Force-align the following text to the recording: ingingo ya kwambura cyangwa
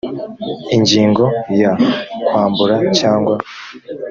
ingingo 0.75 1.23
ya 1.61 1.71
kwambura 2.25 2.75
cyangwa 2.97 3.35